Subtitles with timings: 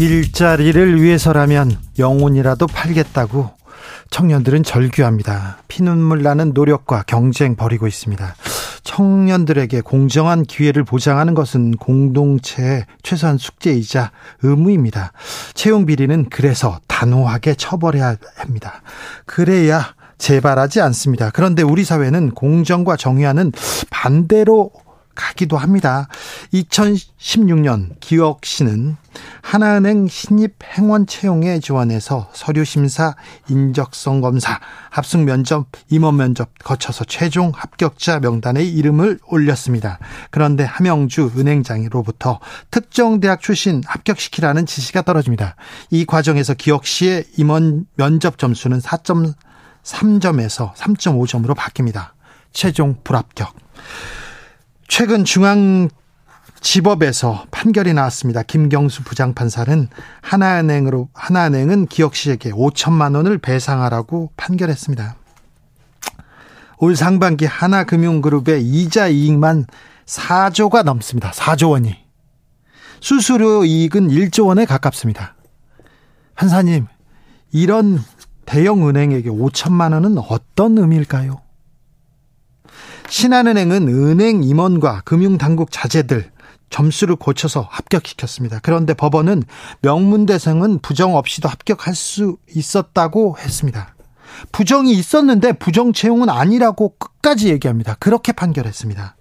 [0.00, 3.50] 일자리를 위해서라면 영혼이라도 팔겠다고
[4.08, 5.58] 청년들은 절규합니다.
[5.68, 8.34] 피눈물 나는 노력과 경쟁 벌이고 있습니다.
[8.82, 14.10] 청년들에게 공정한 기회를 보장하는 것은 공동체의 최소한 숙제이자
[14.42, 15.12] 의무입니다.
[15.52, 18.80] 채용 비리는 그래서 단호하게 처벌해야 합니다.
[19.26, 21.30] 그래야 재발하지 않습니다.
[21.30, 23.52] 그런데 우리 사회는 공정과 정의와는
[23.90, 24.70] 반대로
[25.20, 26.08] 가기도 합니다.
[26.54, 28.96] 2016년 기억 씨는
[29.42, 33.14] 하나은행 신입 행원 채용에 지원해서 서류 심사,
[33.48, 34.58] 인적성 검사,
[34.88, 39.98] 합숙 면접, 임원 면접 거쳐서 최종 합격자 명단에 이름을 올렸습니다.
[40.30, 45.56] 그런데 함영주 은행장으로부터 특정 대학 출신 합격시키라는 지시가 떨어집니다.
[45.90, 52.12] 이 과정에서 기억 씨의 임원 면접 점수는 4.3점에서 3.5점으로 바뀝니다.
[52.52, 53.54] 최종 불합격.
[54.90, 55.88] 최근 중앙
[56.60, 58.42] 지법에서 판결이 나왔습니다.
[58.42, 59.86] 김경수 부장판사는
[60.20, 65.14] 하나은행으로 하나은행은 기억 씨에게 5천만 원을 배상하라고 판결했습니다.
[66.78, 69.66] 올 상반기 하나금융그룹의 이자 이익만
[70.06, 71.30] 4조가 넘습니다.
[71.30, 71.96] 4조 원이.
[72.98, 75.36] 수수료 이익은 1조 원에 가깝습니다.
[76.34, 76.88] 판사님,
[77.52, 78.00] 이런
[78.44, 81.40] 대형 은행에게 5천만 원은 어떤 의미일까요?
[83.10, 86.30] 신한은행은 은행 임원과 금융당국 자제들
[86.70, 88.60] 점수를 고쳐서 합격시켰습니다.
[88.62, 89.42] 그런데 법원은
[89.82, 93.96] 명문대생은 부정 없이도 합격할 수 있었다고 했습니다.
[94.52, 97.96] 부정이 있었는데 부정 채용은 아니라고 끝까지 얘기합니다.
[97.98, 99.16] 그렇게 판결했습니다.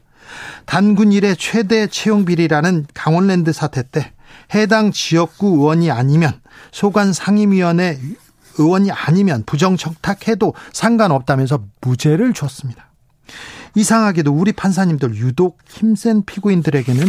[0.68, 4.14] 단군 일의 최대 채용 비리라는 강원랜드 사태 때
[4.54, 6.40] 해당 지역구 의원이 아니면
[6.72, 7.98] 소관 상임위원회
[8.60, 12.90] 의원이 아니면 부정 청탁해도 상관없다면서 무죄를 줬습니다.
[13.76, 17.06] 이상하게도 우리 판사님들 유독 힘센 피고인들에게는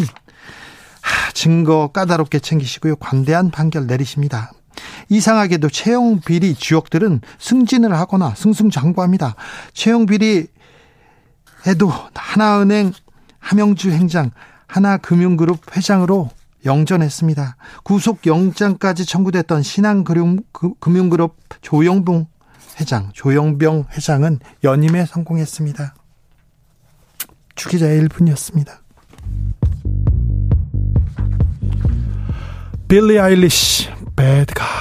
[1.34, 2.96] 증거 까다롭게 챙기시고요.
[2.96, 4.52] 관대한 판결 내리십니다.
[5.08, 9.34] 이상하게도 채용 비리 지역들은 승진을 하거나 승승장구합니다.
[9.72, 10.48] 채용 비리
[11.66, 12.92] 에도 하나은행
[13.38, 14.30] 함영주 행장
[14.66, 16.30] 하나금융그룹 회장으로
[16.64, 17.56] 영전했습니다.
[17.82, 22.26] 구속 영장까지 청구됐던 신한금융그룹 조영봉
[22.80, 25.94] 회장, 조영병 회장은 연임에 성공했습니다.
[27.54, 28.70] 주기자의 1분이었습니다.
[32.88, 34.80] 빌리 아일리시, Bad Guy.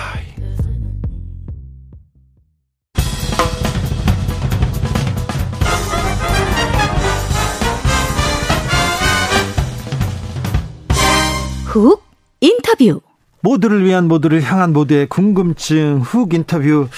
[11.65, 12.03] 훅
[12.41, 13.01] 인터뷰.
[13.41, 16.89] 모두를 위한 모두를 향한 모두의 궁금증 훅 인터뷰.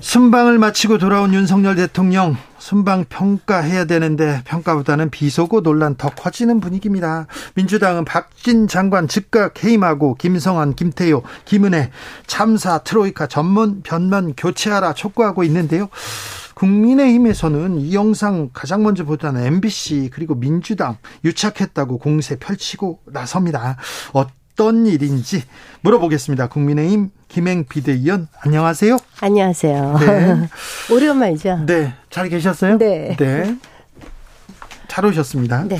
[0.00, 7.26] 순방을 마치고 돌아온 윤석열 대통령 순방 평가해야 되는데 평가보다는 비속어 논란 더 커지는 분위기입니다.
[7.54, 11.90] 민주당은 박진 장관 즉각 해임하고 김성환, 김태효, 김은혜
[12.26, 15.88] 참사 트로이카 전문 변면 교체하라 촉구하고 있는데요.
[16.54, 23.76] 국민의힘에서는 이 영상 가장 먼저 보다는 MBC 그리고 민주당 유착했다고 공세 펼치고 나섭니다.
[24.12, 24.32] 어떤
[24.64, 25.42] 일인지
[25.82, 26.48] 물어보겠습니다.
[26.48, 28.96] 국민의힘 김행 비대위원 안녕하세요.
[29.20, 29.98] 안녕하세요.
[29.98, 30.48] 네.
[30.90, 31.64] 오랜만이죠.
[31.66, 32.78] 네, 잘 계셨어요?
[32.78, 33.16] 네.
[33.18, 33.56] 네.
[34.88, 35.64] 잘 오셨습니다.
[35.64, 35.78] 네.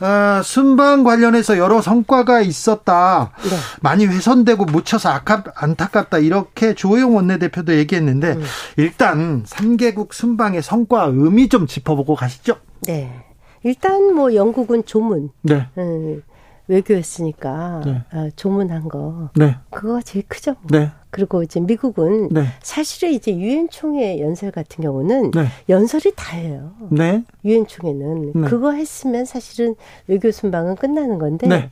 [0.00, 3.32] 아, 순방 관련해서 여러 성과가 있었다.
[3.42, 3.56] 네.
[3.80, 6.18] 많이 훼손되고 묻혀서 아깝, 안타깝다.
[6.18, 8.44] 이렇게 조호영 원내대표도 얘기했는데 음.
[8.76, 12.56] 일단 3개국 순방의 성과 의미 좀 짚어보고 가시죠.
[12.82, 13.24] 네.
[13.62, 15.30] 일단 뭐 영국은 조문.
[15.42, 15.66] 네.
[15.78, 16.22] 음,
[16.68, 18.02] 외교였으니까 네.
[18.12, 19.30] 어, 조문한 거.
[19.36, 19.56] 네.
[19.70, 20.56] 그거가 제일 크죠.
[20.62, 20.78] 뭐.
[20.78, 20.90] 네.
[21.10, 22.46] 그리고 이제 미국은 네.
[22.62, 25.46] 사실은 이제 유엔 총회 연설 같은 경우는 네.
[25.68, 26.72] 연설이 다예요.
[26.90, 27.22] 네.
[27.44, 28.48] 유엔 총회는 네.
[28.48, 29.76] 그거 했으면 사실은
[30.06, 31.70] 외교 순방은 끝나는 건데 네.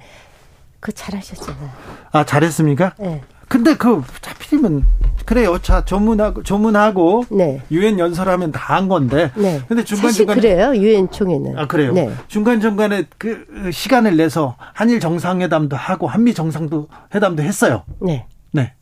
[0.79, 1.71] 그거 잘하셨잖아요.
[2.13, 2.95] 아, 잘했습니까?
[2.99, 3.23] 네.
[3.53, 4.83] 근데 그 하필이면
[5.27, 5.59] 그래요.
[5.61, 7.61] 자, 조문하고 조문하고 네.
[7.71, 9.31] 유엔 연설하면 다 한 건데.
[9.37, 9.61] 네.
[9.69, 10.75] 근데 중간 중간에 그래요.
[10.75, 11.59] 유엔 총회는.
[11.59, 11.93] 아 그래요.
[11.93, 12.11] 네.
[12.29, 17.83] 중간 중간에 그 시간을 내서 한일 정상회담도 하고 한미 정상도 회담도 했어요.
[18.01, 18.25] 네.
[18.53, 18.73] 네.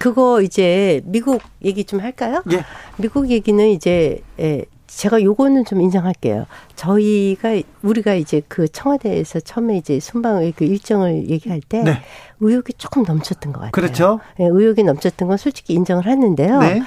[0.00, 2.42] 그거 이제 미국 얘기 좀 할까요?
[2.52, 2.64] 예.
[2.96, 6.46] 미국 얘기는 이제 예, 제가 요거는 좀 인정할게요.
[6.76, 12.02] 저희가 우리가 이제 그 청와대에서 처음에 이제 순방 외교 일정을 얘기할 때 네.
[12.40, 13.72] 의욕이 조금 넘쳤던 것 같아요.
[13.72, 14.20] 그렇죠.
[14.38, 16.58] 네, 의욕이 넘쳤던 건 솔직히 인정을 하는데요.
[16.60, 16.82] 네.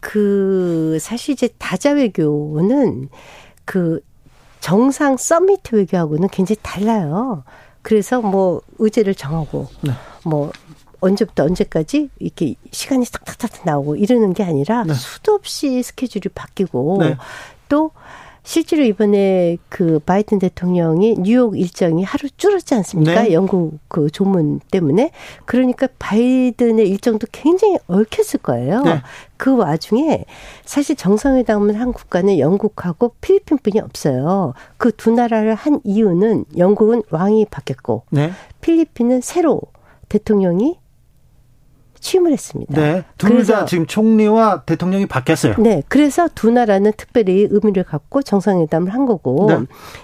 [0.00, 3.08] 그 사실 이제 다자 외교는
[3.64, 4.00] 그
[4.60, 7.44] 정상 서미트 외교하고는 굉장히 달라요.
[7.82, 9.92] 그래서 뭐 의제를 정하고 네.
[10.24, 10.50] 뭐
[11.04, 14.94] 언제부터 언제까지 이렇게 시간이 탁탁탁 나오고 이러는 게 아니라 네.
[14.94, 17.16] 수도 없이 스케줄이 바뀌고 네.
[17.68, 17.90] 또
[18.46, 23.22] 실제로 이번에 그 바이든 대통령이 뉴욕 일정이 하루 줄었지 않습니까?
[23.22, 23.32] 네.
[23.32, 25.12] 영국 그 조문 때문에.
[25.46, 28.82] 그러니까 바이든의 일정도 굉장히 얽혔을 거예요.
[28.82, 29.00] 네.
[29.38, 30.26] 그 와중에
[30.66, 34.52] 사실 정상회담을 한 국가는 영국하고 필리핀뿐이 없어요.
[34.76, 38.30] 그 두 나라를 한 이유는 영국은 왕이 바뀌었고 네.
[38.60, 39.62] 필리핀은 새로
[40.10, 40.78] 대통령이
[42.04, 42.78] 취임을 했습니다.
[42.78, 43.02] 네.
[43.16, 45.54] 둘 다 지금 총리와 대통령이 바뀌었어요.
[45.58, 49.58] 네, 그래서 두 나라는 특별히 의미를 갖고 정상회담을 한 거고 네.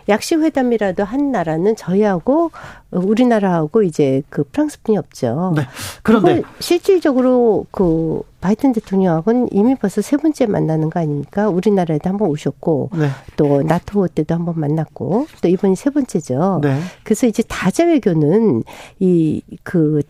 [0.09, 2.51] 약식 회담이라도 한 나라는 저희하고
[2.91, 5.53] 우리나라하고 이제 그 프랑스뿐이 없죠.
[5.57, 5.63] 네.
[6.03, 11.49] 그런데 실질적으로 그 바이든 대통령하고는 이미 벌써 세 번째 만나는 거 아닙니까?
[11.51, 13.09] 우리나라에도 한 번 오셨고 네.
[13.37, 16.61] 또 나토 때도 한 번 만났고 또 이번이 세 번째죠.
[16.63, 16.81] 네.
[17.05, 18.65] 그래서 이제 다자 외교는
[19.01, 20.01] 이 그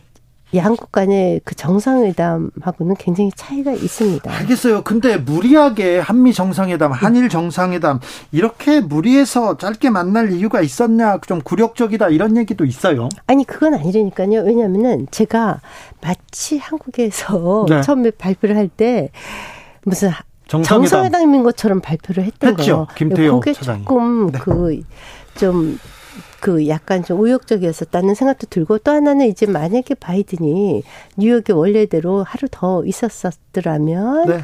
[0.54, 4.30] 양국 간의 그 정상회담하고는 굉장히 차이가 있습니다.
[4.32, 4.82] 알겠어요.
[4.82, 8.00] 근데 무리하게 한미 정상회담, 한일 정상회담
[8.32, 11.18] 이렇게 무리해서 짧게 만날 이유가 있었냐?
[11.26, 13.08] 좀 굴욕적이다 이런 얘기도 있어요.
[13.26, 14.40] 아니 그건 아니라니까요.
[14.42, 15.60] 왜냐하면은 제가
[16.00, 17.80] 마치 한국에서 네.
[17.82, 19.10] 처음에 발표를 할 때
[19.84, 20.10] 무슨
[20.48, 20.86] 정상회담.
[20.88, 22.86] 정상회담인 것처럼 발표를 했던 했죠.
[22.96, 23.38] 거예요.
[23.40, 23.84] 그게 차장이.
[23.84, 24.38] 조금 네.
[25.34, 25.78] 그좀
[26.40, 30.82] 그 약간 좀 의욕적이었었다는 생각도 들고 또 하나는 이제 만약에 바이든이
[31.16, 34.40] 뉴욕에 원래대로 하루 더 있었었더라면 네.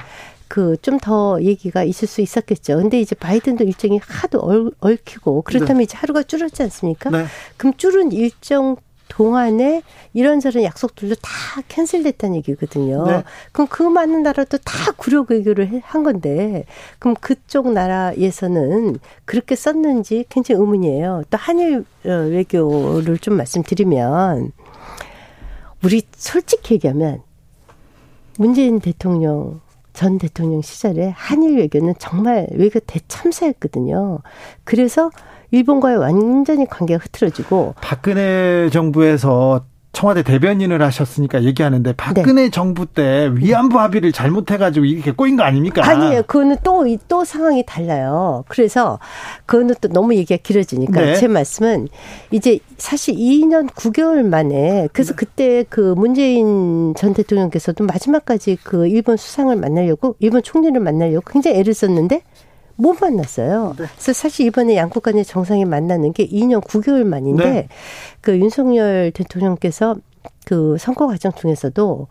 [0.48, 2.76] 그좀더 얘기가 있을 수 있었겠죠.
[2.76, 7.10] 근데 이제 바이든도 일정이 하도 얼, 얽히고 그렇다면 이제 하루가 줄었지 않습니까?
[7.10, 7.24] 네.
[7.56, 8.76] 그럼 줄은 일정
[9.08, 9.82] 동안에
[10.12, 11.31] 이런저런 약속들도 다
[11.69, 13.05] 캔슬됐다는 얘기거든요.
[13.06, 13.23] 네.
[13.53, 16.64] 그럼 그 많은 나라도 다 구력 외교를 해- 한 건데
[16.99, 21.23] 그럼 그쪽 나라에서는 그렇게 썼는지 굉장히 의문이에요.
[21.31, 24.53] 또 한일 어, 외교를 좀 말씀드리면
[25.85, 27.23] 우리 솔직히 얘기하면
[28.38, 29.61] 문재인 대통령
[29.93, 34.19] 전 대통령 시절에 한일 외교는 정말 외교 대참사였거든요.
[34.64, 35.11] 그래서
[35.50, 44.12] 일본과의 완전히 관계가 흐트러지고 박근혜 정부에서 청와대 대변인을 하셨으니까 얘기하는데 박근혜 정부 때 위안부 합의를
[44.12, 45.88] 잘못해가지고 이렇게 꼬인 거 아닙니까?
[45.88, 46.22] 아니에요.
[46.26, 48.44] 그거는 또, 이- 또 상황이 달라요.
[48.48, 48.98] 그래서
[49.46, 51.14] 그거는 또 너무 얘기가 길어지니까 네.
[51.14, 51.88] 제 말씀은
[52.31, 55.16] 이제 사실 2년 9개월 만에 그래서 네.
[55.16, 61.72] 그때 그 문재인 전 대통령께서도 마지막까지 그 일본 수상을 만나려고 일본 총리를 만나려고 굉장히 애를
[61.72, 62.20] 썼는데
[62.76, 63.75] 못 만났어요.
[63.78, 63.87] 네.
[63.87, 67.69] 그래서 사실 이번에 양국 간의 정상이 만나는 게 2년 9개월 만인데 네.
[68.20, 69.96] 그 윤석열 대통령께서
[70.44, 72.06] 그 선거 과정 중에서도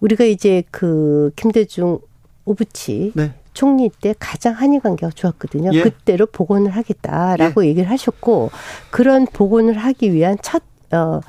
[0.00, 2.00] 우리가 이제 그 김대중
[2.44, 3.32] 오부치 네.
[3.54, 5.70] 총리 때 가장 한일 관계가 좋았거든요.
[5.74, 5.82] 예.
[5.82, 8.50] 그때로 복원을 하겠다라고 얘기를 하셨고
[8.90, 11.20] 그런 복원을 하기 위한 첫 어,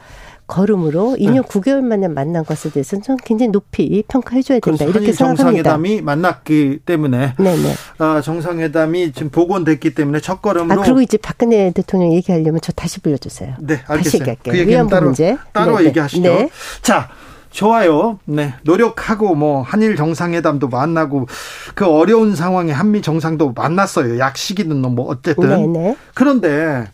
[0.48, 5.44] 걸음으로 2년 9개월 만에 만난 것에 대해서는 저는 굉장히 높이 평가해줘야 된다 이렇게 생각합니다.
[5.44, 7.74] 정상회담이 만났기 때문에 네네.
[8.00, 13.00] 아, 정상회담이 지금 복원됐기 때문에 첫 걸음으로 아 그리고 이제 박근혜 대통령 얘기하려면 저 다시
[13.02, 13.56] 불러주세요.
[13.60, 13.80] 네.
[14.06, 14.54] 얘기할게요.
[14.54, 15.38] 그 얘기는 따로 문제.
[15.52, 15.90] 따로 네네.
[15.90, 16.22] 얘기하시죠.
[16.22, 16.50] 네.
[16.82, 17.10] 자,
[17.54, 18.20] 좋아요.
[18.26, 21.28] 네, 노력하고 뭐 한일 정상회담도 만나고
[21.76, 24.18] 그 어려운 상황에 한미 정상도 만났어요.
[24.20, 25.96] 약 시기는 뭐 어쨌든 네네.
[26.16, 26.86] 그런데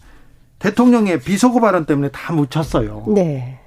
[0.60, 3.06] 대통령의 비속어 발언 때문에 다 묻혔어요.
[3.08, 3.60] 네.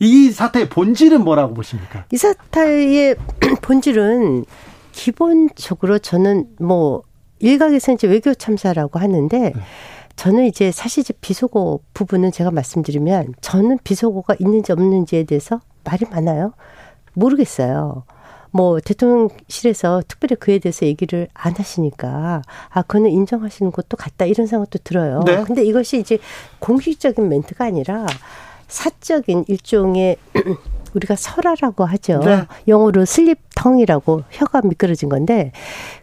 [0.00, 2.04] 이 사태의 본질은 뭐라고 보십니까?
[2.12, 3.16] 이 사태의
[3.62, 4.44] 본질은
[4.92, 7.02] 기본적으로 저는 뭐
[7.40, 9.52] 일각에서 이제 외교 참사라고 하는데
[10.16, 16.52] 저는 이제 사실 이제 비속어 부분은 제가 말씀드리면 저는 비속어가 있는지 없는지에 대해서 말이 많아요.
[17.14, 18.04] 모르겠어요.
[18.50, 24.78] 뭐 대통령실에서 특별히 그에 대해서 얘기를 안 하시니까 아 그거는 인정하시는 것도 같다 이런 생각도
[24.82, 25.22] 들어요.
[25.24, 25.42] 네.
[25.44, 26.18] 근데 이것이 이제
[26.58, 28.06] 공식적인 멘트가 아니라
[28.68, 30.16] 사적인 일종의
[30.94, 32.20] 우리가 설화라고 하죠.
[32.24, 32.44] 네.
[32.66, 35.52] 영어로 슬립텅이라고 혀가 미끄러진 건데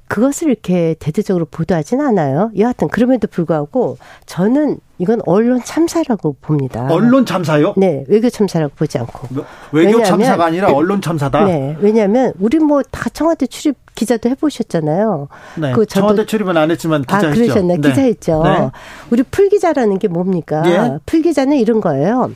[0.08, 2.52] 그것을 이렇게 대대적으로 보도하진 않아요.
[2.58, 6.88] 여하튼 그럼에도 불구하고 저는 이건 언론 참사라고 봅니다.
[6.92, 7.74] 언론 참사요?
[7.76, 9.28] 네, 외교 참사라고 보지 않고.
[9.72, 11.46] 외교 왜냐하면- 참사가 아니라 언론 참사다.
[11.46, 15.28] 네, 왜냐하면 우리 뭐 다 청와대 출입 기자도 해보셨잖아요.
[15.56, 17.42] 네, 그 청와대 출입은 안 했지만 아, 기자했죠.
[17.42, 17.78] 그러셨나요?
[17.82, 17.90] 네.
[17.90, 18.44] 기자했죠.
[18.44, 18.70] 네.
[19.10, 20.64] 우리 풀 기자라는 게 뭡니까?
[20.68, 20.98] 예.
[21.06, 22.32] 풀 기자는 이런 거예요.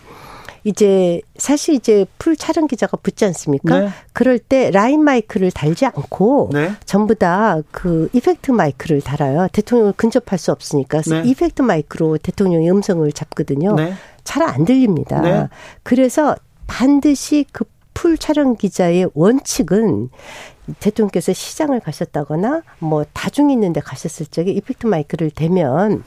[0.63, 3.79] 이제 사실 이제 풀 촬영 기자가 붙지 않습니까?
[3.79, 3.89] 네.
[4.13, 6.71] 그럴 때 라인 마이크를 달지 않고 네.
[6.85, 9.47] 전부 다 그 effect 마이크를 달아요.
[9.51, 11.29] 대통령을 근접할 수 없으니까 그래서 네.
[11.29, 13.75] effect 마이크로 대통령의 음성을 잡거든요.
[13.75, 13.93] 네.
[14.23, 15.21] 잘안 들립니다.
[15.21, 15.47] 네.
[15.83, 16.35] 그래서
[16.67, 17.65] 반드시 그
[17.99, 20.09] 풀 촬영 기자의 원칙은
[20.79, 26.05] 대통령께서 시장을 가셨다거나 뭐 다중 있는 데 가셨을 적에 effect 마이크를 대면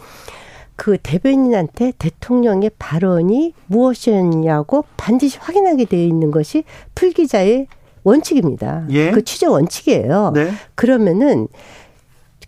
[0.76, 6.64] 그 대변인한테 대통령의 발언이 무엇이었냐고 반드시 확인하게 되어 있는 것이
[6.94, 7.66] 풀 기자의
[8.04, 8.86] 원칙입니다.
[8.90, 9.10] 예.
[9.12, 10.32] 그 취재 원칙이에요.
[10.34, 10.50] 네.
[10.74, 11.48] 그러면은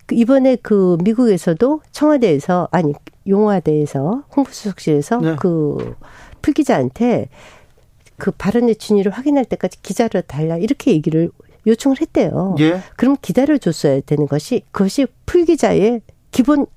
[0.05, 2.93] 그 이번에 그 미국에서도 청와대에서 아니
[3.27, 5.35] 용화대에서 홍보수석실에서 네.
[5.39, 5.95] 그
[6.41, 7.29] 풀기자한테
[8.17, 11.31] 그 발언의 진위를 확인할 때까지 기자를 달라 이렇게 얘기를
[11.67, 12.55] 요청을 했대요.
[12.59, 12.81] 예.
[12.95, 16.01] 그럼 기다려 줬어야 되는 것이 그것이 풀기자의
[16.31, 16.67] 기본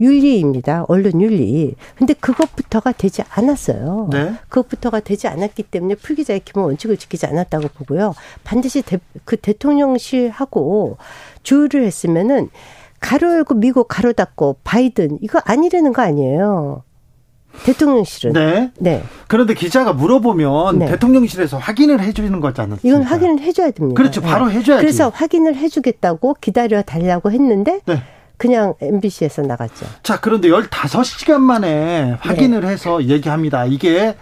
[0.00, 0.84] 윤리입니다.
[0.88, 1.74] 언론 윤리.
[1.96, 4.08] 근데 그것부터가 되지 않았어요.
[4.10, 4.34] 네.
[4.48, 8.14] 그것부터가 되지 않았기 때문에 풀기자의 기본 원칙을 지키지 않았다고 보고요.
[8.42, 10.96] 반드시 대, 그 대통령실하고
[11.42, 12.50] 조율을 했으면은
[13.00, 16.82] 가로 열고 미국 가로 닫고 바이든 이거 아니라는 거 아니에요.
[17.64, 18.32] 대통령실은.
[18.32, 18.72] 네.
[18.78, 19.02] 네.
[19.28, 20.86] 그런데 기자가 물어보면 네.
[20.86, 22.88] 대통령실에서 확인을 해주는 거지 않습니까?
[22.88, 23.96] 이건 확인을 해줘야 됩니다.
[23.96, 24.20] 그렇죠.
[24.20, 24.54] 바로 네.
[24.54, 24.82] 해줘야지.
[24.82, 28.02] 그래서 확인을 해주겠다고 기다려 달라고 했는데 네.
[28.36, 29.86] 그냥 MBC에서 나갔죠.
[30.02, 32.68] 자, 그런데 15시간 만에 확인을 네.
[32.68, 33.64] 해서 얘기합니다.
[33.64, 34.16] 이게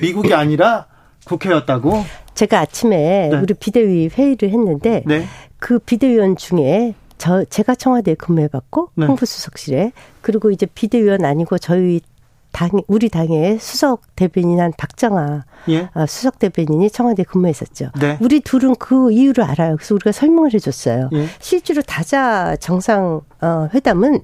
[0.00, 0.86] 미국이 아니라
[1.24, 2.04] 국회였다고?
[2.34, 3.36] 제가 아침에 네.
[3.36, 5.26] 우리 비대위 회의를 했는데 네.
[5.58, 9.06] 그 비대위원 중에 저 제가 청와대에 근무해봤고 네.
[9.06, 12.00] 홍보수석실에 그리고 이제 비대위원 아니고 저희
[12.56, 15.90] 당 우리 당의 수석 대변인 한 박정아 예.
[15.92, 17.90] 아, 수석 대변인이 청와대에 근무했었죠.
[18.00, 18.16] 네.
[18.18, 19.76] 우리 둘은 그 이유를 알아요.
[19.76, 21.10] 그래서 우리가 설명을 해줬어요.
[21.12, 21.26] 예.
[21.38, 24.20] 실제로 다자 정상 어, 회담은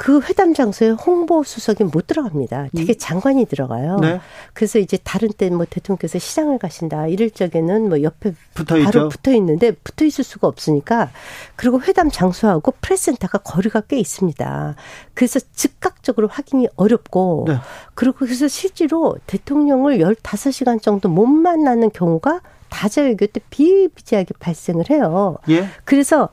[0.00, 2.68] 그 회담 장소에 홍보 수석이 못 들어갑니다.
[2.74, 3.98] 되게 장관이 들어가요.
[3.98, 4.18] 네.
[4.54, 8.90] 그래서 이제 다른 때 뭐 대통령께서 시장을 가신다 이럴 적에는 뭐 옆에 붙어 있죠.
[8.90, 11.10] 바로 붙어 있는데 붙어 있을 수가 없으니까
[11.54, 14.74] 그리고 회담 장소하고 프레스센터가 거리가 꽤 있습니다.
[15.12, 17.58] 그래서 즉각적으로 확인이 어렵고 네.
[17.94, 22.40] 그리고 그래서 실제로 대통령을 15시간 정도 못 만나는 경우가
[22.70, 25.36] 다자외교 때 비일비재하게 발생을 해요.
[25.50, 25.68] 예.
[25.84, 26.30] 그래서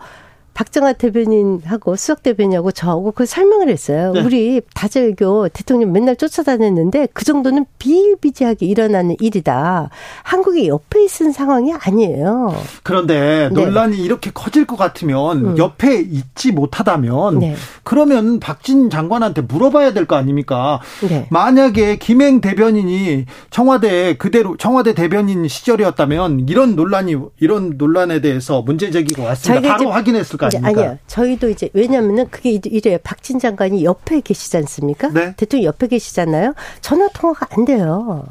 [0.57, 4.11] 박정아 대변인하고 수석 대변인하고 저하고 그 설명을 했어요.
[4.13, 4.21] 네.
[4.21, 9.91] 우리 다자외교 대통령 맨날 쫓아다녔는데 그 정도는 비일비재하게 일어나는 일이다.
[10.23, 12.55] 한국이 옆에 있는 상황이 아니에요.
[12.81, 13.61] 그런데 네.
[13.65, 15.57] 논란이 이렇게 커질 것 같으면 음.
[15.59, 17.55] 옆에 있지 못하다면 네.
[17.83, 20.79] 그러면 박진 장관한테 물어봐야 될 거 아닙니까?
[21.07, 21.27] 네.
[21.29, 29.21] 만약에 김행 대변인이 청와대 그대로 청와대 대변인 시절이었다면 이런 논란이 이런 논란에 대해서 문제 제기가
[29.23, 29.75] 왔습니다.
[29.77, 30.81] 바로 확인했을 거 이제 아닙니까?
[30.81, 30.97] 아니요.
[31.07, 32.97] 저희도 이제 왜냐면은 그게 이래요.
[33.03, 35.09] 박진 장관이 옆에 계시지 않습니까?
[35.09, 35.33] 네.
[35.35, 36.53] 대통령 옆에 계시잖아요.
[36.81, 38.25] 전화 통화가 안 돼요.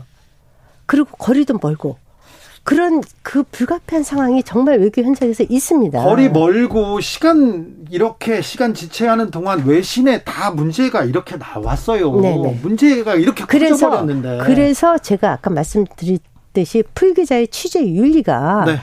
[0.87, 1.99] 그리고 거리도 멀고.
[2.67, 6.03] 그런 그 불가피한 상황이 정말 외교 현장에서 있습니다.
[6.03, 12.21] 거리 멀고 시간 이렇게 시간 지체하는 동안 외신에 다 문제가 이렇게 나왔어요.
[12.21, 12.59] 네네.
[12.63, 14.39] 문제가 이렇게 그래서 커져버렸는데.
[14.45, 18.79] 그래서 제가 아까 말씀드렸듯이 풀기자의 취재 윤리가 네.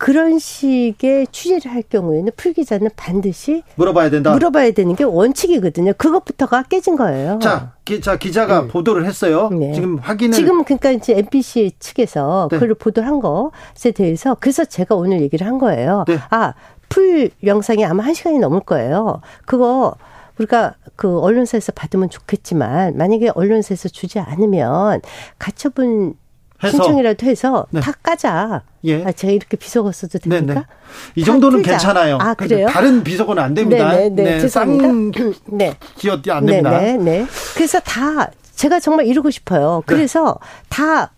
[0.00, 4.32] 그런 식의 취재를 할 경우에는 풀 기자는 반드시 물어봐야 된다.
[4.32, 5.92] 물어봐야 되는 게 원칙이거든요.
[5.98, 7.38] 그것부터가 깨진 거예요.
[7.42, 9.50] 자, 기, 자 기자가 보도를 했어요.
[9.52, 9.74] 네.
[9.74, 12.58] 지금 확인을 지금 그러니까 이제 MBC 측에서 네.
[12.58, 16.06] 그걸 보도한 것에 대해서 그래서 제가 오늘 얘기를 한 거예요.
[16.08, 16.18] 네.
[16.30, 16.54] 아,
[16.88, 19.20] 풀 영상이 아마 한 시간이 넘을 거예요.
[19.44, 19.96] 그거
[20.38, 25.02] 우리가 그 언론사에서 받으면 좋겠지만 만약에 언론사에서 주지 않으면
[25.38, 26.14] 가처분
[26.62, 26.70] 해서.
[26.82, 27.80] 신청이라도 해서 네.
[27.80, 28.62] 다 까자.
[28.84, 29.04] 예.
[29.04, 30.60] 아, 제가 이렇게 비속어 써도 네, 됩니까?
[30.60, 30.66] 네.
[31.14, 31.62] 이 정도는.
[31.62, 32.18] 괜찮아요.
[32.20, 32.66] 아, 그래요?
[32.68, 33.92] 다른 비속어는 안 됩니다.
[33.92, 34.40] 네, 네, 네.
[34.40, 34.88] 죄송합니다.
[34.88, 35.74] 쌍 네.
[35.96, 36.78] 기어도 안 됩니다.
[36.80, 37.26] 네, 네, 네.
[37.54, 39.82] 그래서 다 제가 정말 이루고 싶어요.
[39.86, 39.94] 네.
[39.94, 40.38] 그래서
[40.68, 41.12] 다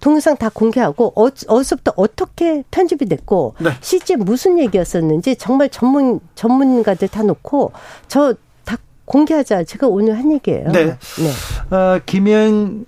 [0.00, 3.70] 동영상 다 공개하고 어, 어디서부터 어떻게 편집이 됐고 네.
[3.80, 7.72] 실제 무슨 얘기였었는지 정말 전문 전문가들 다 놓고
[8.08, 8.34] 저
[8.66, 8.76] 다
[9.06, 9.64] 공개하자.
[9.64, 10.70] 제가 오늘 한 얘기예요.
[10.72, 10.86] 네.
[10.86, 11.74] 네.
[11.76, 12.84] 어, 김영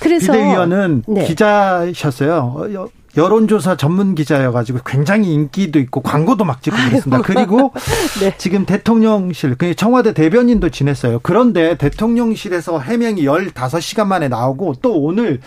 [0.00, 1.24] 그래서 비대위원은 네.
[1.24, 2.54] 기자셨어요.
[2.56, 7.22] 어, 여- 여론조사 전문 기자여가지고 굉장히 인기도 있고 광고도 막 찍고 그랬습니다.
[7.22, 7.72] 그리고
[8.20, 8.34] 네.
[8.36, 11.20] 지금 대통령실, 그 청와대 대변인도 지냈어요.
[11.22, 15.40] 그런데 대통령실에서 해명이 15시간 만에 나오고 또 오늘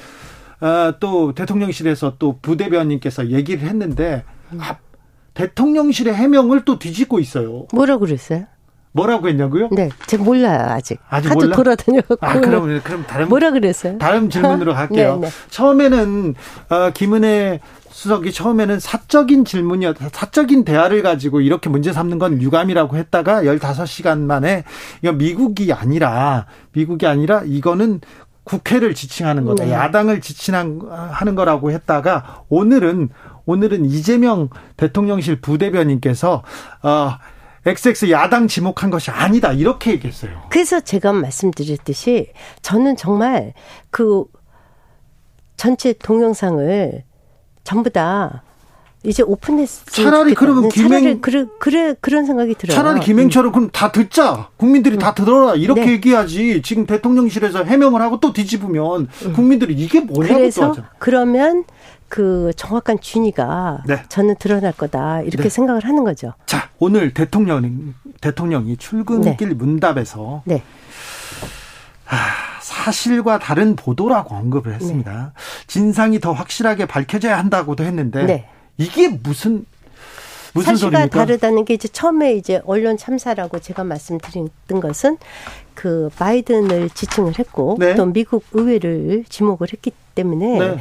[0.62, 4.24] 어, 또 대통령실에서 또 부대변인께서 얘기를 했는데
[4.58, 4.77] 아,
[5.36, 7.68] 대통령실의 해명을 또 뒤집고 있어요.
[7.72, 8.46] 뭐라고 그랬어요?
[8.91, 9.69] 뭐라고 했냐고요?
[9.72, 11.00] 네, 제가 몰라요 아직.
[11.10, 11.55] 아직 몰라?
[11.55, 12.25] 돌아다녀갖고.
[12.25, 13.98] 아, 그럼 그럼 다른 뭐라 그랬어요?
[14.00, 15.19] 다음 질문으로 갈게요.
[15.19, 15.34] 네, 네.
[15.50, 16.36] 처음에는
[16.69, 17.60] 어, 김은혜
[17.91, 24.63] 수석이 처음에는 사적인 질문이었 사적인 대화를 가지고 이렇게 문제 삼는 건 유감이라고 했다가 15시간 만에
[25.01, 28.01] 이거 미국이 아니라 미국이 아니라 이거는
[28.43, 29.65] 국회를 지칭하는 거다.
[29.65, 29.72] 네.
[29.72, 33.10] 야당을 지칭하는 거라고 했다가 오늘은
[33.46, 36.43] 오늘은 이재명 대통령실 부대변인께서
[36.81, 37.12] 어
[37.65, 40.43] XX 야당 지목한 것이 아니다 이렇게 얘기했어요.
[40.49, 43.53] 그래서 제가 말씀드렸듯이 저는 정말
[43.89, 44.25] 그
[45.57, 47.03] 전체 동영상을
[47.63, 48.43] 전부 다
[49.03, 50.33] 이제 오픈했으면 차라리.
[50.33, 52.75] 그러면 김행- 차라리 그래, 그래 그런 생각이 들어요.
[52.75, 54.49] 차라리 김행철은 그럼 다 듣자.
[54.57, 55.55] 국민들이 다 들어라.
[55.55, 55.91] 이렇게 네.
[55.93, 56.61] 얘기하지.
[56.63, 60.75] 지금 대통령실에서 해명을 하고 또 뒤집으면 국민들이 이게 뭐냐고 또 그래서.
[60.97, 61.63] 그러면
[62.09, 64.03] 그 정확한 준위가 네.
[64.09, 65.49] 저는 드러날 거다 이렇게 네.
[65.49, 66.33] 생각을 하는 거죠.
[66.45, 70.63] 자, 오늘 대통령 대통령이 출근길 문답에서 네.
[72.61, 75.33] 사실과 다른 보도라고 언급을 했습니다.
[75.67, 78.49] 진상이 더 확실하게 밝혀져야 한다고도 했는데 네.
[78.77, 79.65] 이게 무슨
[80.53, 81.19] 무슨 사실과 소리입니까?
[81.19, 85.17] 다르다는 게 이제 처음에 이제 언론 참사라고 제가 말씀드렸던 것은
[85.75, 87.95] 그 바이든을 지칭을 했고 네.
[87.95, 90.79] 또 미국 의회를 지목을 했기 때문에 네.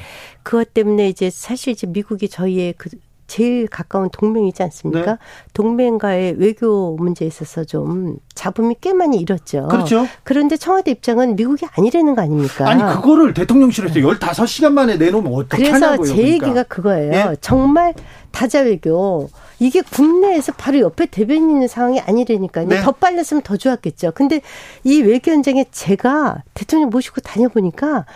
[0.49, 2.89] 그것 때문에 이제 사실 이제 미국이 저희의 그
[3.27, 5.05] 제일 가까운 동맹이지 않습니까?
[5.05, 5.19] 네.
[5.53, 9.69] 동맹과의 외교 문제에 있어서 좀 잡음이 꽤 많이 일었죠.
[9.69, 10.07] 그렇죠.
[10.25, 12.67] 그런데 청와대 입장은 미국이 아니라는 거 아닙니까?
[12.67, 15.99] 아니 그거를 대통령실에서 15시간 만에 내놓으면 어떡하냐고요.
[15.99, 16.47] 그래서 제 그러니까.
[16.47, 17.13] 얘기가 그거예요.
[17.13, 17.37] 예?
[17.43, 17.93] 정말
[18.31, 19.29] 다자 외교
[19.59, 22.69] 이게 국내에서 바로 옆에 대변인 있는 상황이 아니라니까요.
[22.69, 22.81] 네.
[22.81, 24.13] 더 빨랐으면 더 좋았겠죠.
[24.15, 24.41] 근데
[24.85, 28.07] 이 외교 현장에 제가 대통령 모시고 다녀보니까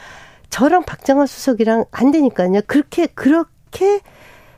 [0.52, 2.60] 저랑 박정환 수석이랑 안 되니까요.
[2.66, 4.00] 그렇게 그렇게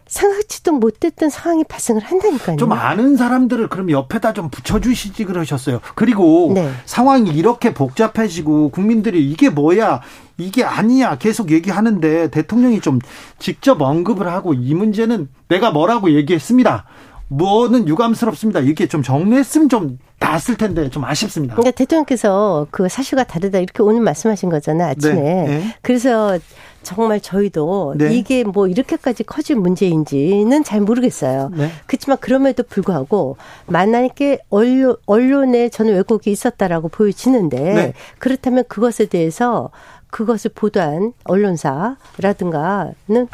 [0.06, 2.56] 생각지도 못했던 상황이 발생을 한다니까요.
[2.56, 5.80] 좀 아는 사람들을 그럼 옆에다 좀 붙여주시지 그러셨어요.
[5.94, 6.68] 그리고 네.
[6.84, 10.02] 상황이 이렇게 복잡해지고 국민들이 이게 뭐야,
[10.36, 12.98] 이게 아니야 계속 얘기하는데 대통령이 좀
[13.38, 16.86] 직접 언급을 하고 이 문제는 내가 뭐라고 얘기했습니다.
[17.28, 18.60] 뭐는 유감스럽습니다.
[18.60, 19.98] 이렇게 좀 정리했으면 좀
[20.34, 21.54] 나았을 텐데 좀 아쉽습니다.
[21.54, 25.14] 그러니까 대통령께서 그 사실과 다르다 이렇게 오늘 말씀하신 거잖아요 아침에.
[25.14, 25.76] 네, 네.
[25.82, 26.38] 그래서
[26.82, 28.14] 정말 저희도 네.
[28.14, 31.50] 이게 뭐 이렇게까지 커진 문제인지는 잘 모르겠어요.
[31.54, 31.70] 네.
[31.86, 33.36] 그렇지만 그럼에도 불구하고
[33.66, 37.92] 만약에 언론, 언론에 저는 왜곡이 있었다라고 보여지는데 네.
[38.18, 39.70] 그렇다면 그것에 대해서
[40.10, 43.28] 그것을 보도한 언론사라든가는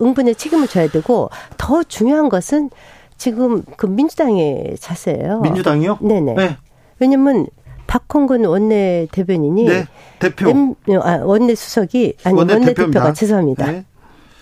[0.00, 2.70] 응분의 책임을 져야 되고 더 중요한 것은
[3.16, 5.40] 지금 그 민주당의 자세예요.
[5.40, 5.98] 민주당이요?
[6.02, 6.34] 네네.
[6.34, 6.56] 네.
[6.98, 7.46] 왜냐면
[7.86, 9.86] 박홍근 원내 대변인이 네.
[10.18, 10.50] 대표.
[10.50, 12.74] M, 아, 원내 수석이 아니 원내 원내.
[12.74, 13.70] 대표가 죄송합니다.
[13.70, 13.84] 네.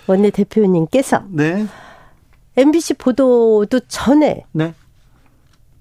[0.07, 1.67] 원내 대표님께서 네.
[2.57, 4.75] MBC 보도도 전에 네.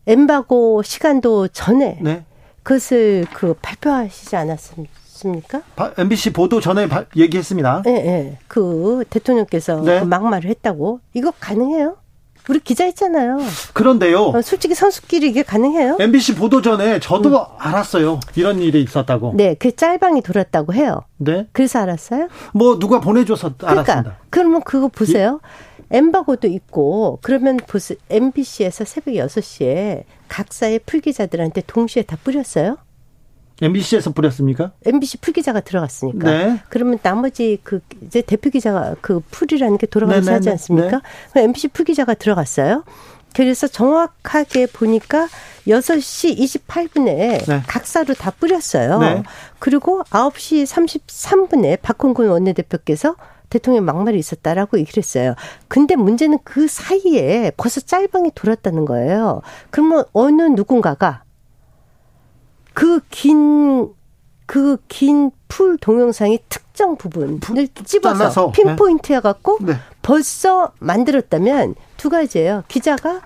[0.08, 2.26] 엠바고 시간도 전에 네.
[2.64, 5.62] 그것을 그 발표하시지 않았습니까?
[5.76, 7.84] 바- MBC 보도 전에 바- 얘기했습니다.
[7.88, 8.38] 예, 예.
[8.48, 10.00] 그 대통령께서 네.
[10.02, 11.98] 그 막말을 했다고 이거 가능해요?
[12.50, 13.40] 우리 기자 있잖아요.
[13.74, 14.26] 그런데요.
[14.28, 15.98] 어, 솔직히 선수끼리 이게 가능해요?
[16.00, 18.20] MBC 보도 전에 저도 알았어요.
[18.36, 19.32] 이런 일이 있었다고.
[19.32, 19.38] 음.
[19.38, 21.02] 네, 그 짤방이 돌았다고 해요.
[21.18, 21.48] 네.
[21.54, 22.28] 그래서 알았어요?
[22.54, 24.18] 뭐 누가 보내줘서 그러니까 알았습니다.
[24.30, 25.40] 그러면 그거 보세요.
[25.92, 27.98] 엠바고도 있고 그러면 보세요.
[28.10, 32.78] MBC에서 새벽 6시에 각사의 풀기자들한테 동시에 다 뿌렸어요.
[33.62, 34.72] MBC에서 뿌렸습니까?
[34.86, 36.30] MBC 풀기자가 들어갔으니까.
[36.30, 36.60] 네.
[36.70, 40.52] 그러면 나머지 그 이제 대표 기자가 그 풀이라는 게 돌아가면서 네, 네, 하지 네.
[40.52, 41.02] 않습니까?
[41.32, 42.84] 그럼 MBC 풀기자가 들어갔어요.
[43.36, 45.28] 그래서 정확하게 보니까
[45.68, 47.62] 6시 28분에 네.
[47.68, 49.00] 각사로 다 뿌렸어요.
[49.00, 49.24] 네.
[49.60, 53.16] 그리고 9시 33분에 박홍근 원내대표께서
[53.50, 55.36] 대통령 막말이 있었다라고 얘기를 했어요.
[55.68, 59.42] 근데 문제는 그 사이에 벌써 짤방이 돌았다는 거예요.
[59.70, 61.24] 그러면 어느 누군가가
[62.74, 63.90] 그 긴,
[64.46, 67.40] 그 긴 풀 동영상의 특정 부분을
[67.86, 69.76] 찝어서 pinpoint 해갖고 네.
[70.02, 72.64] 벌써 만들었다면 두 가지예요.
[72.68, 73.22] 기자가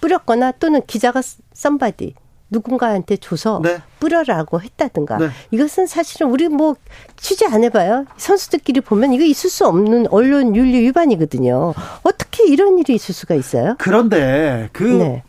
[0.00, 1.20] 뿌렸거나 또는 기자가
[1.52, 2.14] somebody
[2.50, 3.82] 누군가한테 줘서 네.
[4.00, 5.28] 뿌려라고 했다든가 네.
[5.50, 6.76] 이것은 사실은 우리 뭐
[7.16, 11.74] 취재 안 해봐요 선수들끼리 보면 이거 있을 수 없는 언론 윤리 위반이거든요
[12.04, 13.74] 어떻게 이런 일이 있을 수가 있어요?
[13.78, 15.22] 그런데 그 네.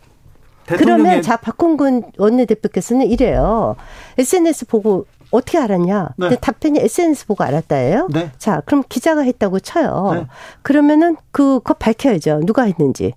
[0.77, 3.75] 그러면 자 박홍근 원내대표께서는 이래요
[4.17, 6.09] SNS 보고 어떻게 알았냐?
[6.17, 6.27] 네.
[6.29, 8.07] 근데 답변이 SNS 보고 알았다예요.
[8.11, 8.31] 네.
[8.39, 10.11] 자, 그럼 기자가 했다고 쳐요.
[10.15, 10.25] 네.
[10.63, 12.41] 그러면은 그거 밝혀야죠.
[12.47, 13.13] 누가 했는지.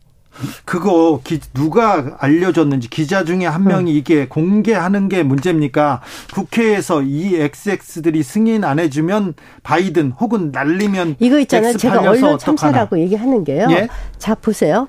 [0.66, 6.02] 그거 기- 누가 알려줬는지 기자 중에 한 명이 이게 공개하는 게 문제입니까?
[6.34, 11.76] 국회에서 이 XX들이 승인 안 해주면 바이든 혹은 날리면 이거 있잖아요.
[11.78, 12.38] 제가 언론.
[12.38, 13.68] 참사라고 얘기하는 게요.
[13.70, 13.88] 예?
[14.18, 14.86] 자, 보세요.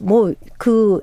[0.00, 1.00] 뭐, 그,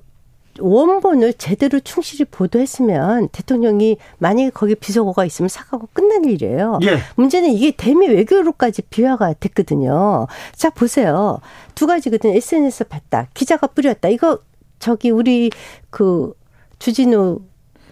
[0.60, 6.80] 원본을 제대로 충실히 보도했으면 대통령이 만약에 거기 비속어가 있으면 사과하고 끝난 일이에요.
[6.84, 6.98] 예.
[7.16, 10.28] 문제는 이게 대미 외교로까지 비화가 됐거든요.
[10.56, 11.40] 자, 보세요.
[11.76, 12.34] 두 가지거든요.
[12.36, 13.28] SNS 봤다.
[13.34, 14.10] 기자가 뿌렸다.
[14.10, 14.40] 이거
[14.80, 15.52] 저기 우리
[15.90, 16.34] 그
[16.80, 17.40] 주진우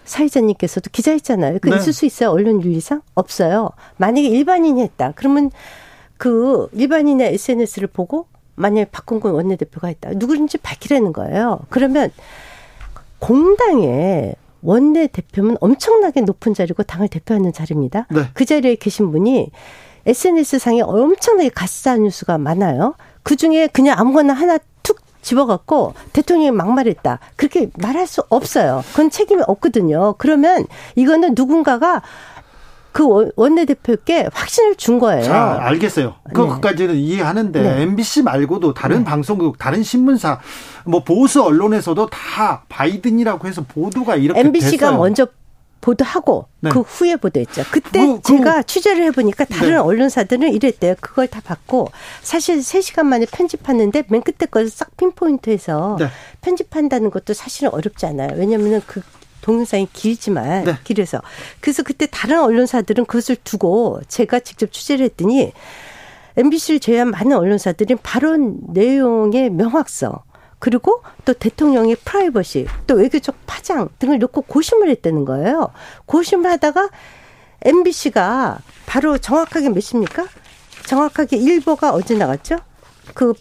[0.04, 1.58] 사회자님께서도 기자했잖아요.
[1.60, 1.76] 그 네.
[1.76, 2.30] 있을 수 있어요?
[2.30, 3.02] 언론 윤리상?
[3.14, 3.70] 없어요.
[3.96, 5.12] 만약에 일반인이 했다.
[5.14, 5.50] 그러면
[6.16, 10.10] 그 일반인의 SNS를 보고 만약에 박홍근 원내대표가 했다.
[10.14, 11.60] 누구인지 밝히라는 거예요.
[11.70, 12.10] 그러면
[13.20, 18.06] 공당의 원내 대표면 엄청나게 높은 자리고 당을 대표하는 자리입니다.
[18.10, 18.22] 네.
[18.34, 19.50] 그 자리에 계신 분이
[20.06, 22.94] SNS상에 엄청나게 가짜 뉴스가 많아요.
[23.22, 27.20] 그 중에 그냥 아무거나 하나 툭 집어갖고 대통령이 막말했다.
[27.36, 28.82] 그렇게 말할 수 없어요.
[28.90, 30.14] 그건 책임이 없거든요.
[30.18, 32.02] 그러면 이거는 누군가가
[32.92, 35.22] 그 원- 원내대표께 확신을 준 거예요.
[35.22, 36.14] 자, 알겠어요.
[36.26, 36.32] 네.
[36.34, 37.82] 그것까지는 이해하는데 네.
[37.82, 40.40] MBC 말고도 다른 방송국, 다른 신문사,
[40.84, 44.98] 뭐 보수 언론에서도 다 바이든이라고 해서 보도가 이렇게 MBC가 됐어요.
[44.98, 45.26] 먼저
[45.80, 46.68] 보도하고 네.
[46.70, 47.62] 그 후에 보도했죠.
[47.70, 49.76] 그때 그- 그- 제가 취재를 해보니까 다른 네.
[49.76, 50.94] 언론사들은 이랬대요.
[51.00, 51.88] 그걸 다 받고
[52.22, 56.08] 사실 3시간 만에 편집하는데 맨 끝에 거를 싹 핀포인트해서 네.
[56.42, 58.30] 편집한다는 것도 사실은 어렵지 않아요.
[58.36, 59.00] 왜냐하면 그
[59.40, 60.74] 동영상이 길지만 네.
[60.84, 61.20] 길어서
[61.60, 65.52] 그래서 그때 다른 언론사들은 그것을 두고 제가 직접 취재를 했더니
[66.36, 70.12] MBC를 제외한 많은 언론사들은 발언 내용의 명확성
[70.58, 75.70] 그리고 또 대통령의 프라이버시 또 외교적 파장 등을 놓고 고심을 했다는 거예요.
[76.06, 76.90] 고심을 하다가
[77.62, 80.26] MBC가 바로 정확하게 몇 시입니까?
[80.86, 82.58] 정확하게 일보가 어제 나갔죠?
[83.14, 83.32] 그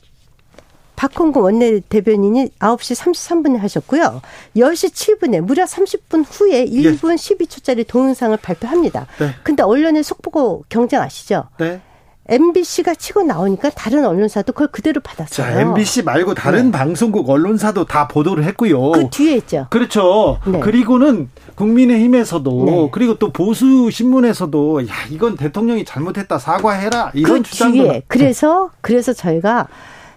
[0.99, 4.21] 박홍근 원내대변인이 9시 33분에 하셨고요.
[4.57, 9.07] 10시 7분에 무려 30분 후에 1분 12초짜리 동영상을 발표합니다.
[9.17, 9.33] 네.
[9.43, 11.45] 근데 언론의 속보고 경쟁 아시죠?
[11.57, 11.79] 네.
[12.27, 15.47] MBC가 치고 나오니까 다른 언론사도 그걸 그대로 받았어요.
[15.47, 18.91] 자, MBC 말고 다른 방송국 언론사도 다 보도를 했고요.
[18.91, 19.67] 그 뒤에 있죠.
[19.69, 20.37] 그렇죠.
[20.45, 20.59] 네.
[20.59, 22.89] 그리고는 국민의힘에서도 네.
[22.91, 29.13] 그리고 또 보수 신문에서도 야 이건 대통령이 잘못했다 사과해라 이런 그 주장도 뒤에 그래서 그래서
[29.13, 29.67] 저희가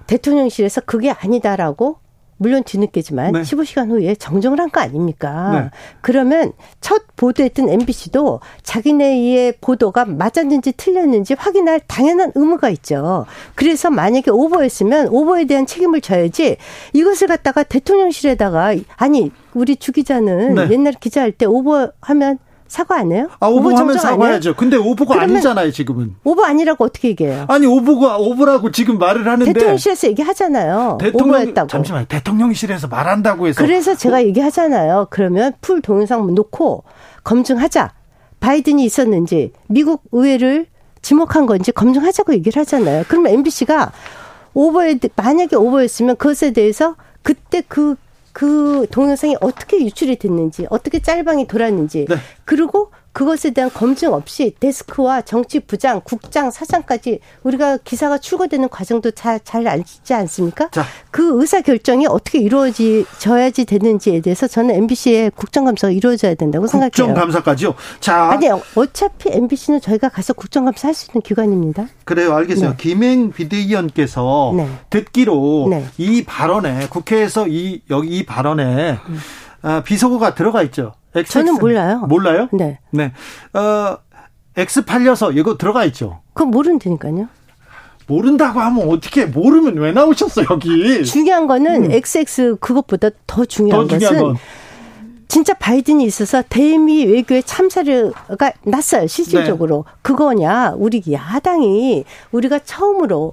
[0.06, 1.96] 대통령실에서 그게 아니다라고
[2.38, 3.42] 물론 뒤늦게지만 네.
[3.42, 5.50] 15시간 후에 정정을 한 거 아닙니까?
[5.52, 5.70] 네.
[6.00, 13.26] 그러면 첫 보도했던 MBC도 자기네의 보도가 맞았는지 틀렸는지 확인할 당연한 의무가 있죠.
[13.54, 16.56] 그래서 만약에 오버했으면 오버에 대한 책임을 져야지
[16.94, 20.68] 이것을 갖다가 대통령실에다가 아니 우리 주 기자는 네.
[20.70, 22.38] 옛날 기자할 때 오버하면
[22.72, 23.28] 사과 안 해요?
[23.38, 23.48] 아
[24.06, 24.12] 해요?
[24.12, 24.54] 사과해야죠.
[24.56, 24.78] 근데
[25.12, 26.16] 그러면- 아니잖아요 지금은.
[26.24, 27.44] 오버 아니라고 어떻게 얘기해요?
[27.48, 30.96] 아니 오보가 오보라고 지금 말을 하는데 대통령실에서 얘기하잖아요.
[30.98, 31.68] 대통령 오버했다고.
[31.68, 35.08] 잠시만 대통령실에서 말한다고 해서 그래서 제가 얘기하잖아요.
[35.10, 36.84] 그러면 풀 동영상 놓고
[37.24, 37.92] 검증하자.
[38.40, 40.64] 바이든이 있었는지 미국 의회를
[41.02, 43.04] 지목한 건지 검증하자고 얘기를 하잖아요.
[43.06, 43.92] 그러면 MBC가
[44.54, 47.96] 오버에 만약에 오버였으면 그것에 대해서 그때 그
[48.32, 52.16] 그 동영상이 어떻게 유출이 됐는지, 어떻게 짤방이 돌았는지, 네.
[52.44, 59.38] 그리고 그것에 대한 검증 없이 데스크와 정치 부장, 국장, 사장까지 우리가 기사가 출고되는 과정도 잘,
[59.44, 60.70] 잘 알지 않습니까?
[60.70, 60.84] 자.
[61.10, 66.90] 그 의사 결정이 어떻게 이루어져야지 되는지에 대해서 저는 MBC의 국정감사가 이루어져야 된다고 생각해요.
[66.90, 67.74] 국정감사까지요.
[68.00, 71.86] 자 아니 어차피 MBC는 저희가 가서 국정감사 할 수 있는 기관입니다.
[72.04, 72.70] 그래요 알겠어요.
[72.70, 72.76] 네.
[72.78, 74.68] 김행 비대위원께서 네.
[74.90, 75.86] 듣기로 네.
[75.98, 78.98] 이 발언에 국회에서 이 여기 이 발언에
[79.62, 80.92] 아, 비속어가 들어가 있죠.
[81.14, 81.32] XX.
[81.32, 82.06] 저는 몰라요.
[82.08, 82.48] 몰라요?
[82.52, 82.78] 네.
[82.90, 83.12] 네.
[83.52, 83.98] 어,
[84.56, 86.20] X 팔려서 이거 들어가 있죠.
[86.34, 87.28] 그건 모른다니까요.
[88.06, 91.04] 모른다고 하면 어떻게 모르면 왜 나오셨어 여기?
[91.04, 93.88] 중요한 거는 XX 그것보다 더 중요한 음.
[93.88, 94.36] 더 중요한 것은 건
[95.28, 99.06] 진짜 바이든이 있어서 대미 외교의 참사가 났어요.
[99.06, 99.86] 실질적으로.
[99.86, 99.92] 네.
[100.02, 100.74] 그거냐.
[100.76, 103.32] 우리 야당이 우리가 처음으로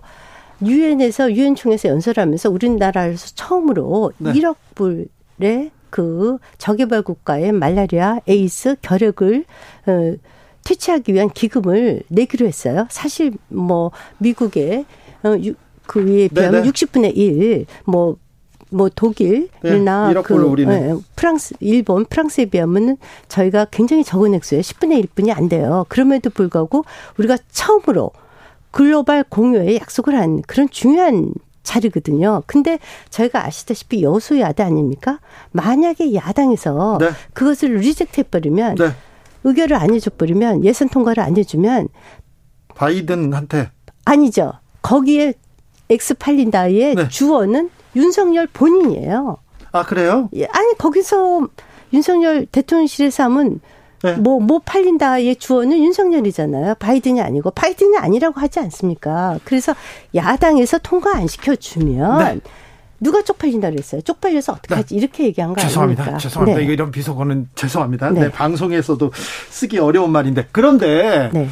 [0.63, 4.31] 유엔에서 유엔 총회에서 연설하면서 우리나라에서 처음으로 네.
[4.31, 9.45] 1억 불의 그 저개발 국가의 말라리아, 에이스, 결핵을
[9.87, 10.15] 어,
[10.65, 12.85] 퇴치하기 위한 기금을 내기로 했어요.
[12.89, 14.85] 사실 뭐 미국의
[15.23, 15.55] 어, 유-
[15.87, 16.69] 그 위에 비하면 네네.
[16.71, 18.17] 60분의 1, 뭐,
[18.69, 20.71] 뭐 독일이나 네, 1억 불로 우리는.
[20.97, 22.97] 예, 프랑스, 일본, 프랑스에 비하면은
[23.27, 24.61] 저희가 굉장히 적은 액수예요.
[24.61, 25.85] 10분의 1뿐이 안 돼요.
[25.89, 26.85] 그럼에도 불구하고
[27.17, 28.11] 우리가 처음으로
[28.71, 31.33] 글로벌 공여에 약속을 한 그런 중요한
[31.69, 32.43] 자리거든요.
[32.47, 32.79] 근데
[33.09, 35.19] 저희가 아시다시피 여소야대 아닙니까?
[35.51, 37.11] 만약에 야당에서 네.
[37.33, 38.91] 그것을 reject 해버리면 네.
[39.43, 41.87] 의결을 안 해줘버리면 예산 통과를 안 해주면
[42.75, 43.69] 바이든한테
[44.05, 44.53] 아니죠.
[44.81, 45.33] 거기에
[45.89, 47.07] 엑스 팔린다의 네.
[47.07, 49.37] 주어는 윤석열 본인이에요.
[49.71, 50.29] 아 그래요?
[50.35, 51.47] 예, 아니 거기서
[51.93, 53.61] 윤석열 대통령실에서 하면
[54.03, 54.13] 네.
[54.13, 56.75] 뭐, 뭐 팔린다의 주어는 윤석열이잖아요.
[56.75, 57.51] 바이든이 아니고.
[57.51, 59.39] 바이든이 아니라고 하지 않습니까?
[59.43, 59.75] 그래서
[60.15, 62.39] 야당에서 통과 안 시켜주면 네.
[63.01, 64.01] 누가 쪽팔린다 그랬어요?
[64.01, 64.95] 쪽팔려서 어떡하지?
[64.95, 66.03] 이렇게 얘기한 거 죄송합니다.
[66.03, 66.19] 아닙니까?
[66.19, 66.57] 죄송합니다.
[66.57, 66.63] 네.
[66.63, 68.09] 이거 이런 비속어는 죄송합니다.
[68.11, 68.21] 네.
[68.21, 68.31] 네.
[68.31, 69.11] 방송에서도
[69.49, 71.47] 쓰기 어려운 말인데 그런데 네.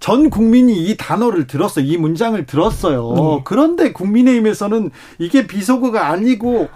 [0.00, 1.84] 전 국민이 이 단어를 들었어요.
[1.84, 3.14] 이 문장을 들었어요.
[3.14, 3.40] 네.
[3.44, 6.68] 그런데 국민의힘에서는 이게 비속어가 아니고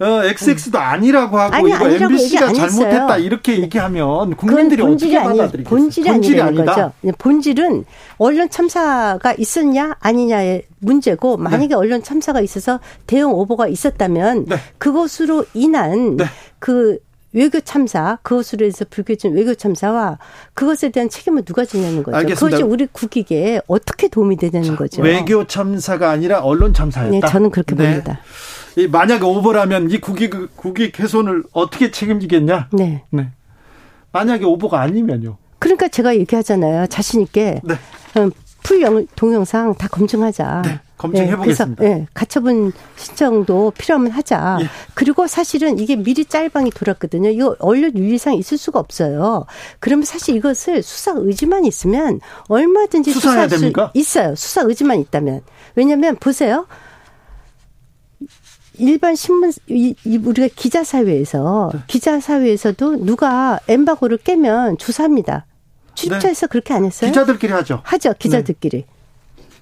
[0.00, 3.16] 어, XX도 아니라고 하고 아니, 이거 MBC가 잘못했다.
[3.18, 5.76] 이렇게 얘기하면 국민들이 그건 어떻게 본질이 아니 받아들이겠어요?
[5.78, 6.64] 본질이, 본질이 아니다.
[6.64, 6.92] 거죠.
[7.18, 7.84] 본질은
[8.18, 14.56] 언론 참사가 있었냐 아니냐의 문제고 만약에 언론 참사가 있어서 대형 오보가 있었다면 네.
[14.78, 16.24] 그것으로 인한 네.
[16.60, 16.98] 그
[17.32, 20.18] 외교 참사, 그것으로 해서 불교진 외교 참사와
[20.54, 22.16] 그것에 대한 책임을 누가 지냐는 거죠.
[22.16, 22.56] 알겠습니다.
[22.56, 25.02] 그것이 우리 국익에 어떻게 도움이 되냐는 거죠.
[25.02, 27.10] 외교 참사가 아니라 언론 참사였다.
[27.10, 27.84] 네, 저는 그렇게 네.
[27.90, 28.20] 봅니다.
[28.78, 32.68] 이 만약에 오보라면 이 국익 국익 훼손을 어떻게 책임지겠냐?
[32.72, 33.02] 네.
[33.10, 33.28] 네.
[34.12, 35.36] 만약에 오보가 아니면요.
[35.58, 36.86] 그러니까 제가 얘기하잖아요.
[36.86, 37.74] 자신 있게 네.
[38.16, 38.30] 음,
[38.62, 40.62] 풀 영, 동영상 다 검증하자.
[40.64, 41.82] 네, 검증해 보겠습니다.
[41.82, 44.58] 그래서 예, 가처분 신청도 필요하면 하자.
[44.60, 44.66] 예.
[44.94, 47.30] 그리고 사실은 이게 미리 짤방이 돌았거든요.
[47.30, 49.46] 이거 언론 윤리상 있을 수가 없어요.
[49.80, 53.90] 그러면 사실 이것을 수사 의지만 있으면 얼마든지 수사해야 수사할 수 됩니까?
[53.94, 54.36] 있어요.
[54.36, 55.40] 수사 의지만 있다면.
[55.74, 56.66] 왜냐하면 보세요.
[58.78, 61.80] 일반 신문 우리가 기자 사회에서 네.
[61.86, 65.46] 기자 사회에서도 누가 엠바고를 깨면 조사합니다.
[65.94, 67.10] 출입처에서 그렇게 안 했어요?
[67.10, 67.80] 기자들끼리 하죠.
[67.82, 68.84] 하죠 기자들끼리.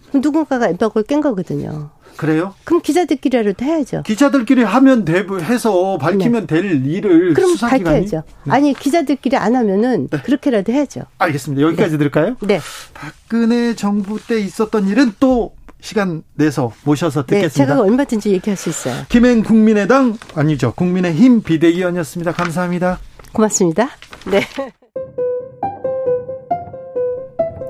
[0.09, 1.91] 그럼 누군가가 엠바고를 깬 거거든요.
[2.17, 2.55] 그래요?
[2.65, 4.03] 그럼 기자들끼리라도 해야죠.
[4.05, 7.35] 기자들끼리 하면 되부 해서 밝히면 될 일을 네.
[7.35, 8.23] 그럼 수사기관이 밝혀야죠.
[8.49, 10.23] 아니 기자들끼리 안 하면은 네.
[10.23, 11.03] 그렇게라도 해야죠.
[11.19, 11.63] 알겠습니다.
[11.63, 12.37] 여기까지 들을까요?
[12.41, 12.61] 네,
[12.95, 17.75] 박근혜 정부 때 있었던 일은 또 시간 내서 모셔서 네, 듣겠습니다.
[17.75, 19.05] 제가 얼마든지 얘기할 수 있어요.
[19.09, 20.73] 김행 국민의당 아니죠.
[20.75, 22.33] 국민의힘 비대위원이었습니다.
[22.33, 22.99] 감사합니다.
[23.33, 23.89] 고맙습니다.
[24.31, 24.41] 네.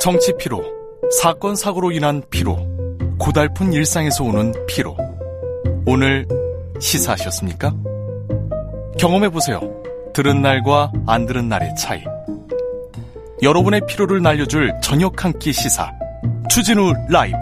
[0.01, 0.63] 정치 피로,
[1.21, 2.57] 사건 사고로 인한 피로,
[3.19, 4.97] 고달픈 일상에서 오는 피로.
[5.87, 6.27] 오늘
[6.79, 7.75] 시사하셨습니까?
[8.99, 9.61] 경험해 보세요.
[10.15, 12.03] 들은 날과 안 들은 날의 차이.
[13.43, 15.91] 여러분의 피로를 날려줄 저녁 한 끼 시사.
[16.49, 17.37] 추진우 라이브.